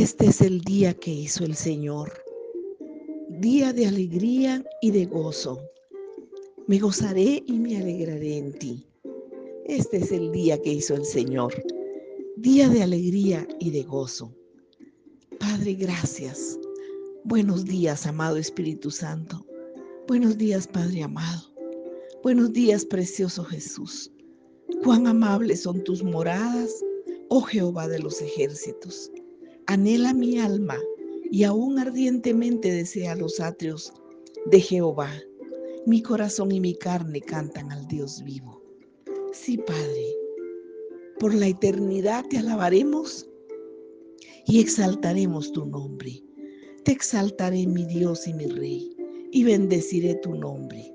Este 0.00 0.28
es 0.28 0.40
el 0.40 0.62
día 0.62 0.94
que 0.94 1.12
hizo 1.12 1.44
el 1.44 1.54
Señor, 1.54 2.10
día 3.28 3.74
de 3.74 3.86
alegría 3.86 4.64
y 4.80 4.92
de 4.92 5.04
gozo. 5.04 5.60
Me 6.66 6.78
gozaré 6.78 7.42
y 7.46 7.58
me 7.58 7.76
alegraré 7.76 8.38
en 8.38 8.54
ti. 8.54 8.88
Este 9.66 9.98
es 9.98 10.10
el 10.10 10.32
día 10.32 10.56
que 10.62 10.72
hizo 10.72 10.94
el 10.94 11.04
Señor, 11.04 11.52
día 12.38 12.70
de 12.70 12.82
alegría 12.82 13.46
y 13.58 13.72
de 13.72 13.82
gozo. 13.82 14.34
Padre, 15.38 15.74
gracias. 15.74 16.58
Buenos 17.24 17.66
días, 17.66 18.06
amado 18.06 18.38
Espíritu 18.38 18.90
Santo. 18.90 19.46
Buenos 20.08 20.38
días, 20.38 20.66
Padre 20.66 21.02
amado. 21.02 21.52
Buenos 22.22 22.54
días, 22.54 22.86
precioso 22.86 23.44
Jesús. 23.44 24.10
Cuán 24.82 25.06
amables 25.06 25.60
son 25.60 25.84
tus 25.84 26.02
moradas, 26.02 26.72
oh 27.28 27.42
Jehová 27.42 27.86
de 27.86 27.98
los 27.98 28.22
ejércitos. 28.22 29.12
Anhela 29.70 30.12
mi 30.12 30.36
alma 30.36 30.76
y 31.30 31.44
aún 31.44 31.78
ardientemente 31.78 32.72
desea 32.72 33.14
los 33.14 33.38
atrios 33.38 33.92
de 34.46 34.58
Jehová. 34.60 35.12
Mi 35.86 36.02
corazón 36.02 36.50
y 36.50 36.58
mi 36.58 36.74
carne 36.74 37.20
cantan 37.20 37.70
al 37.70 37.86
Dios 37.86 38.20
vivo. 38.24 38.60
Sí, 39.32 39.58
Padre, 39.58 40.06
por 41.20 41.32
la 41.32 41.46
eternidad 41.46 42.24
te 42.28 42.38
alabaremos 42.38 43.30
y 44.44 44.58
exaltaremos 44.58 45.52
tu 45.52 45.64
nombre. 45.64 46.20
Te 46.82 46.90
exaltaré, 46.90 47.64
mi 47.68 47.84
Dios 47.84 48.26
y 48.26 48.34
mi 48.34 48.46
Rey, 48.46 48.96
y 49.30 49.44
bendeciré 49.44 50.16
tu 50.16 50.34
nombre. 50.34 50.92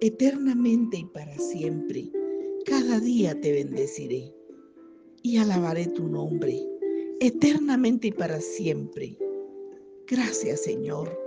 Eternamente 0.00 0.96
y 0.96 1.04
para 1.04 1.38
siempre, 1.38 2.10
cada 2.66 2.98
día 2.98 3.40
te 3.40 3.52
bendeciré 3.52 4.34
y 5.22 5.36
alabaré 5.36 5.86
tu 5.86 6.08
nombre 6.08 6.77
eternamente 7.20 8.08
y 8.08 8.12
para 8.12 8.40
siempre. 8.40 9.16
Gracias 10.06 10.62
Señor, 10.62 11.18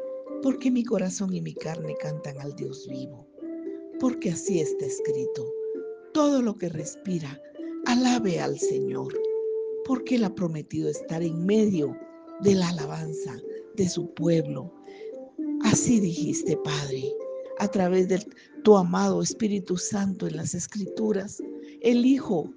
porque 0.41 0.71
mi 0.71 0.83
corazón 0.83 1.33
y 1.33 1.41
mi 1.41 1.53
carne 1.53 1.95
cantan 1.99 2.39
al 2.39 2.55
Dios 2.55 2.87
vivo, 2.87 3.27
porque 3.99 4.31
así 4.31 4.59
está 4.59 4.85
escrito. 4.85 5.45
Todo 6.13 6.41
lo 6.41 6.57
que 6.57 6.69
respira, 6.69 7.39
alabe 7.85 8.39
al 8.39 8.57
Señor, 8.57 9.13
porque 9.85 10.15
Él 10.15 10.23
ha 10.23 10.33
prometido 10.33 10.89
estar 10.89 11.21
en 11.21 11.45
medio 11.45 11.95
de 12.41 12.55
la 12.55 12.69
alabanza 12.69 13.39
de 13.75 13.87
su 13.87 14.13
pueblo. 14.13 14.73
Así 15.63 15.99
dijiste, 15.99 16.57
Padre, 16.57 17.03
a 17.59 17.67
través 17.67 18.07
de 18.07 18.25
tu 18.63 18.75
amado 18.75 19.21
Espíritu 19.21 19.77
Santo 19.77 20.27
en 20.27 20.37
las 20.37 20.55
Escrituras, 20.55 21.41
el 21.81 22.05
Hijo 22.05 22.51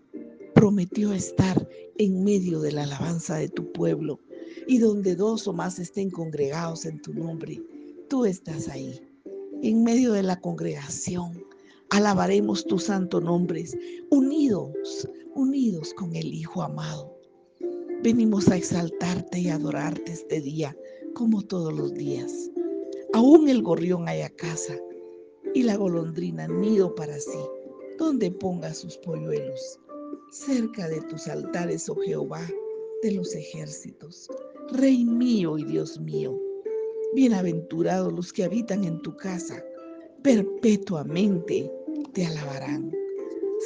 prometió 0.54 1.12
estar 1.12 1.68
en 1.98 2.24
medio 2.24 2.60
de 2.60 2.72
la 2.72 2.84
alabanza 2.84 3.36
de 3.36 3.48
tu 3.48 3.70
pueblo 3.72 4.20
y 4.66 4.78
donde 4.78 5.14
dos 5.14 5.46
o 5.46 5.52
más 5.52 5.78
estén 5.78 6.10
congregados 6.10 6.86
en 6.86 7.00
tu 7.00 7.12
nombre, 7.14 7.62
tú 8.08 8.24
estás 8.24 8.68
ahí. 8.68 9.00
En 9.62 9.82
medio 9.82 10.12
de 10.12 10.22
la 10.22 10.40
congregación, 10.40 11.44
alabaremos 11.90 12.64
tu 12.66 12.78
santo 12.78 13.20
nombre, 13.20 13.64
unidos, 14.10 15.08
unidos 15.34 15.94
con 15.94 16.14
el 16.16 16.32
Hijo 16.34 16.62
amado. 16.62 17.16
Venimos 18.02 18.48
a 18.48 18.56
exaltarte 18.56 19.38
y 19.38 19.48
adorarte 19.48 20.12
este 20.12 20.40
día, 20.40 20.76
como 21.14 21.42
todos 21.42 21.72
los 21.72 21.94
días. 21.94 22.50
Aún 23.12 23.48
el 23.48 23.62
gorrión 23.62 24.08
haya 24.08 24.28
casa 24.30 24.76
y 25.54 25.62
la 25.62 25.76
golondrina 25.76 26.48
nido 26.48 26.94
para 26.94 27.18
sí, 27.18 27.38
donde 27.98 28.30
ponga 28.30 28.74
sus 28.74 28.98
polluelos 28.98 29.78
cerca 30.34 30.88
de 30.88 31.00
tus 31.02 31.28
altares, 31.28 31.88
oh 31.88 31.94
Jehová, 31.94 32.44
de 33.02 33.12
los 33.12 33.34
ejércitos. 33.36 34.28
Rey 34.72 35.04
mío 35.04 35.56
y 35.58 35.64
Dios 35.64 36.00
mío, 36.00 36.36
bienaventurados 37.14 38.12
los 38.12 38.32
que 38.32 38.42
habitan 38.42 38.82
en 38.82 39.00
tu 39.02 39.16
casa, 39.16 39.64
perpetuamente 40.22 41.70
te 42.14 42.26
alabarán. 42.26 42.90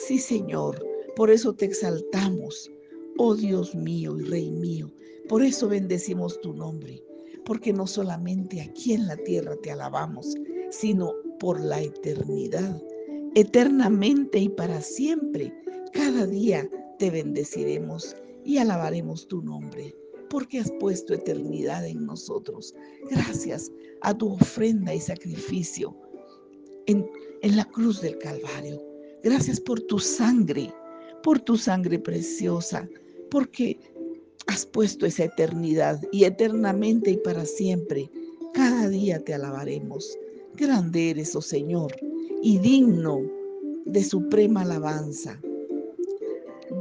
Sí, 0.07 0.19
Señor, 0.19 0.85
por 1.17 1.31
eso 1.31 1.55
te 1.55 1.65
exaltamos, 1.65 2.71
oh 3.17 3.35
Dios 3.35 3.75
mío 3.75 4.19
y 4.19 4.25
Rey 4.25 4.51
mío, 4.51 4.93
por 5.27 5.43
eso 5.43 5.69
bendecimos 5.69 6.39
tu 6.43 6.53
nombre, 6.53 7.03
porque 7.47 7.73
no 7.73 7.87
solamente 7.87 8.61
aquí 8.61 8.93
en 8.93 9.07
la 9.07 9.17
tierra 9.17 9.57
te 9.57 9.71
alabamos, 9.71 10.35
sino 10.71 11.15
por 11.41 11.61
la 11.61 11.81
eternidad, 11.81 12.83
eternamente 13.35 14.39
y 14.39 14.51
para 14.51 14.83
siempre 14.83 15.51
cada 15.99 16.29
día 16.29 16.71
te 17.01 17.11
bendeciremos 17.11 18.15
y 18.45 18.59
alabaremos 18.59 19.27
tu 19.27 19.43
nombre, 19.43 19.97
porque 20.31 20.61
has 20.61 20.71
puesto 20.79 21.13
eternidad 21.13 21.85
en 21.85 22.07
nosotros. 22.07 22.73
Gracias 23.11 23.73
a 24.03 24.17
tu 24.17 24.35
ofrenda 24.35 24.95
y 24.95 25.01
sacrificio 25.01 25.97
en, 26.87 27.05
en 27.43 27.57
la 27.57 27.65
cruz 27.65 28.01
del 28.01 28.17
Calvario. 28.19 28.81
Gracias 29.25 29.61
por 29.61 29.81
tu 29.81 29.99
sangre, 29.99 30.73
por 31.25 31.41
tu 31.41 31.57
sangre 31.57 31.99
preciosa, 31.99 32.89
porque 33.29 33.77
has 34.47 34.67
puesto 34.67 35.05
esa 35.05 35.25
eternidad 35.25 36.01
y 36.13 36.23
eternamente 36.23 37.11
y 37.11 37.17
para 37.17 37.45
siempre. 37.45 38.09
Cada 38.55 38.89
día 38.89 39.19
te 39.19 39.35
alabaremos. 39.35 40.17
Grande 40.55 41.11
eres, 41.11 41.35
oh 41.35 41.43
Señor, 41.43 41.93
y 42.41 42.59
digno 42.59 43.21
de 43.85 44.05
suprema 44.05 44.63
alabanza 44.63 45.41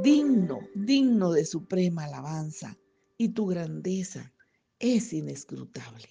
digno, 0.03 0.59
digno 0.75 1.31
de 1.31 1.45
suprema 1.45 2.05
alabanza, 2.05 2.77
y 3.17 3.29
tu 3.29 3.47
grandeza 3.47 4.33
es 4.79 5.11
inescrutable. 5.13 6.07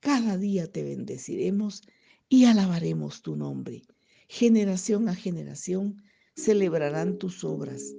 Cada 0.00 0.36
día 0.36 0.70
te 0.70 0.82
bendeciremos 0.82 1.82
y 2.28 2.44
alabaremos 2.44 3.22
tu 3.22 3.36
nombre. 3.36 3.82
Generación 4.28 5.08
a 5.08 5.14
generación 5.14 6.02
celebrarán 6.34 7.18
tus 7.18 7.42
obras 7.44 7.94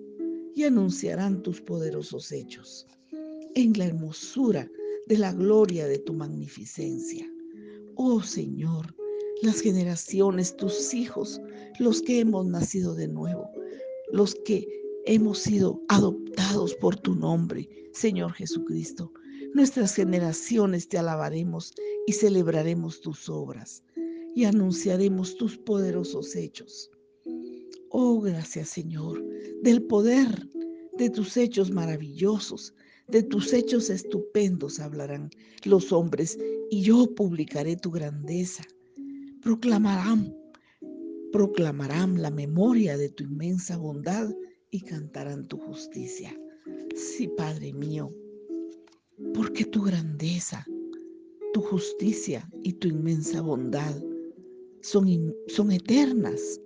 y 0.56 0.64
anunciarán 0.64 1.42
tus 1.42 1.62
poderosos 1.62 2.32
hechos. 2.32 2.86
En 3.56 3.74
la 3.74 3.86
hermosura 3.86 4.70
de 5.08 5.18
la 5.18 5.34
gloria 5.34 5.88
de 5.88 6.00
tu 6.00 6.14
magnificencia. 6.14 7.26
Oh 7.96 8.22
Señor, 8.22 8.96
las 9.42 9.62
generaciones, 9.62 10.56
tus 10.56 10.94
hijos, 10.94 11.42
los 11.80 12.02
que 12.02 12.20
hemos 12.20 12.46
nacido 12.46 12.94
de 12.94 13.08
nuevo, 13.08 13.50
los 14.12 14.36
que 14.46 14.68
hemos 15.08 15.40
sido 15.40 15.82
adoptados 15.88 16.76
por 16.76 16.98
tu 16.98 17.16
nombre, 17.16 17.70
Señor 17.94 18.34
Jesucristo. 18.34 19.14
Nuestras 19.54 19.96
generaciones 19.96 20.90
te 20.90 20.98
alabaremos 20.98 21.74
y 22.06 22.12
celebraremos 22.12 23.00
tus 23.00 23.30
obras 23.30 23.84
y 24.36 24.44
anunciaremos 24.44 25.38
tus 25.38 25.58
poderosos 25.58 26.36
hechos. 26.36 26.92
Oh, 27.90 28.20
gracias 28.20 28.68
Señor, 28.70 29.24
del 29.64 29.82
poder 29.84 30.50
de 30.98 31.10
tus 31.10 31.38
hechos 31.38 31.72
maravillosos, 31.72 32.74
de 33.08 33.24
tus 33.24 33.54
hechos 33.54 33.90
estupendos 33.90 34.82
hablarán 34.82 35.30
los 35.64 35.94
hombres 35.94 36.38
y 36.70 36.82
yo 36.82 37.16
publicaré 37.16 37.78
tu 37.78 37.92
grandeza. 37.92 38.64
Proclamarán, 39.42 40.36
proclamarán 41.32 42.22
la 42.22 42.30
memoria 42.30 42.98
de 42.98 43.08
tu 43.08 43.24
inmensa 43.24 43.78
bondad 43.78 44.30
y 44.72 44.82
cantarán 44.82 45.48
tu 45.48 45.58
justicia. 45.58 46.36
Sí, 46.96 47.28
Padre 47.28 47.74
mío, 47.74 48.14
porque 49.34 49.66
tu 49.66 49.84
grandeza, 49.84 50.66
tu 51.54 51.62
justicia 51.62 52.48
y 52.64 52.74
tu 52.74 52.88
inmensa 52.88 53.42
bondad 53.42 53.96
son, 54.82 55.36
son 55.48 55.72
eternas. 55.72 56.62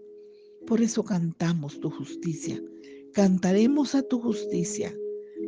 Por 0.66 0.82
eso 0.82 1.04
cantamos 1.04 1.80
tu 1.80 1.90
justicia. 1.90 2.62
Cantaremos 3.14 3.94
a 3.96 4.04
tu 4.04 4.20
justicia, 4.20 4.96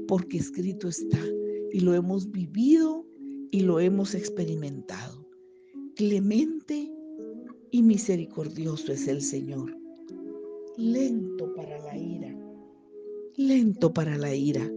porque 0.07 0.37
escrito 0.37 0.89
está 0.89 1.19
y 1.71 1.79
lo 1.79 1.93
hemos 1.93 2.29
vivido 2.29 3.05
y 3.51 3.61
lo 3.61 3.79
hemos 3.79 4.15
experimentado. 4.15 5.27
Clemente 5.95 6.91
y 7.71 7.81
misericordioso 7.81 8.91
es 8.91 9.07
el 9.07 9.21
Señor, 9.21 9.75
lento 10.77 11.53
para 11.53 11.79
la 11.79 11.97
ira 11.97 12.43
lento 13.35 13.91
para 13.91 14.17
la 14.17 14.35
ira 14.35 14.69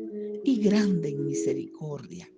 y 0.44 0.61
grande 0.61 1.11
en 1.11 1.26
misericordia. 1.26 2.29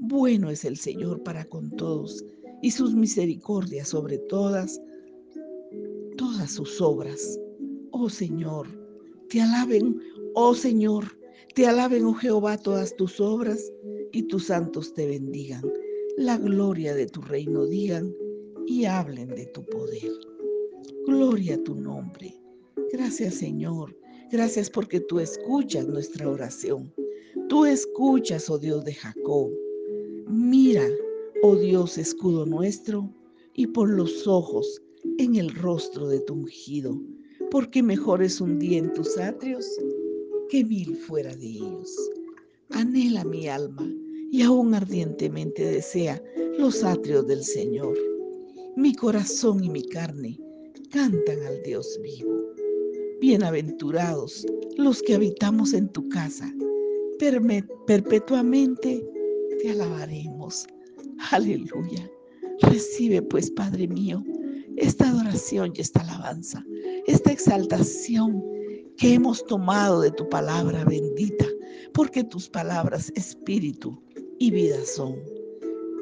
Bueno 0.00 0.50
es 0.50 0.64
el 0.64 0.76
Señor 0.76 1.22
para 1.22 1.44
con 1.44 1.70
todos 1.70 2.24
y 2.62 2.70
sus 2.70 2.94
misericordias 2.94 3.88
sobre 3.88 4.18
todas, 4.18 4.80
todas 6.16 6.52
sus 6.52 6.80
obras. 6.80 7.38
Oh 7.90 8.08
Señor, 8.08 8.68
te 9.28 9.40
alaben, 9.40 10.00
oh 10.34 10.54
Señor, 10.54 11.04
te 11.54 11.66
alaben, 11.66 12.04
oh 12.04 12.14
Jehová, 12.14 12.56
todas 12.56 12.94
tus 12.96 13.20
obras 13.20 13.72
y 14.12 14.22
tus 14.24 14.46
santos 14.46 14.94
te 14.94 15.06
bendigan. 15.06 15.62
La 16.18 16.38
gloria 16.38 16.94
de 16.94 17.06
tu 17.06 17.20
reino 17.20 17.66
digan 17.66 18.14
y 18.66 18.84
hablen 18.84 19.28
de 19.28 19.46
tu 19.46 19.64
poder. 19.64 20.12
Gloria 21.06 21.56
a 21.56 21.62
tu 21.64 21.74
nombre. 21.74 22.36
Gracias 22.92 23.34
Señor 23.34 24.01
Gracias 24.32 24.70
porque 24.70 24.98
tú 24.98 25.20
escuchas 25.20 25.86
nuestra 25.86 26.26
oración. 26.26 26.90
Tú 27.50 27.66
escuchas, 27.66 28.48
oh 28.48 28.58
Dios 28.58 28.82
de 28.82 28.94
Jacob. 28.94 29.50
Mira, 30.26 30.88
oh 31.42 31.54
Dios, 31.54 31.98
escudo 31.98 32.46
nuestro, 32.46 33.14
y 33.52 33.66
por 33.66 33.90
los 33.90 34.26
ojos 34.26 34.80
en 35.18 35.36
el 35.36 35.54
rostro 35.54 36.08
de 36.08 36.20
tu 36.20 36.32
ungido, 36.32 36.98
porque 37.50 37.82
mejor 37.82 38.22
es 38.22 38.40
un 38.40 38.58
día 38.58 38.78
en 38.78 38.94
tus 38.94 39.18
atrios 39.18 39.66
que 40.48 40.64
mil 40.64 40.96
fuera 40.96 41.36
de 41.36 41.48
ellos. 41.48 41.94
Anhela 42.70 43.24
mi 43.24 43.48
alma 43.48 43.86
y 44.30 44.40
aún 44.40 44.72
ardientemente 44.72 45.62
desea 45.62 46.22
los 46.58 46.82
atrios 46.82 47.26
del 47.26 47.44
Señor. 47.44 47.98
Mi 48.76 48.94
corazón 48.94 49.62
y 49.62 49.68
mi 49.68 49.82
carne 49.82 50.40
cantan 50.90 51.42
al 51.42 51.62
Dios 51.64 52.00
vivo. 52.02 52.41
Bienaventurados 53.22 54.44
los 54.76 55.00
que 55.00 55.14
habitamos 55.14 55.74
en 55.74 55.88
tu 55.90 56.08
casa, 56.08 56.52
perpetuamente 57.86 59.08
te 59.60 59.70
alabaremos. 59.70 60.66
Aleluya. 61.30 62.10
Recibe 62.62 63.22
pues, 63.22 63.48
Padre 63.52 63.86
mío, 63.86 64.24
esta 64.76 65.08
adoración 65.08 65.72
y 65.76 65.82
esta 65.82 66.00
alabanza, 66.00 66.66
esta 67.06 67.30
exaltación 67.30 68.42
que 68.96 69.14
hemos 69.14 69.46
tomado 69.46 70.00
de 70.00 70.10
tu 70.10 70.28
palabra 70.28 70.84
bendita, 70.84 71.46
porque 71.94 72.24
tus 72.24 72.48
palabras 72.48 73.12
espíritu 73.14 74.02
y 74.40 74.50
vida 74.50 74.84
son. 74.84 75.14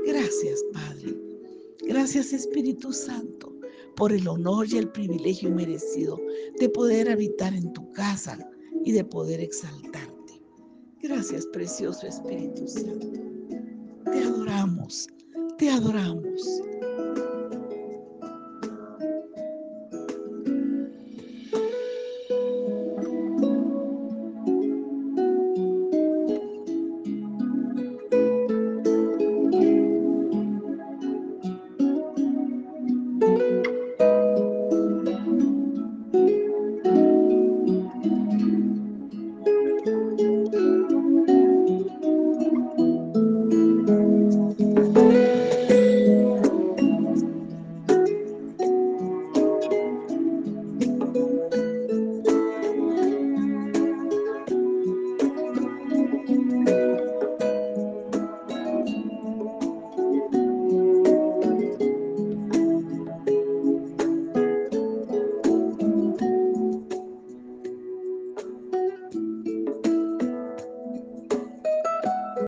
Gracias, 0.06 0.64
Padre. 0.72 1.20
Gracias, 1.82 2.32
Espíritu 2.32 2.94
Santo, 2.94 3.52
por 3.96 4.12
el 4.12 4.26
honor 4.28 4.66
y 4.68 4.78
el 4.78 4.88
privilegio 4.88 5.50
merecido 5.50 6.18
de 6.58 6.68
poder 6.68 7.10
habitar 7.10 7.54
en 7.54 7.72
tu 7.72 7.90
casa 7.92 8.38
y 8.84 8.92
de 8.92 9.04
poder 9.04 9.40
exaltarte. 9.40 10.42
Gracias, 11.02 11.46
precioso 11.46 12.06
Espíritu 12.06 12.66
Santo. 12.68 13.20
Te 14.10 14.22
adoramos, 14.22 15.06
te 15.58 15.70
adoramos. 15.70 16.62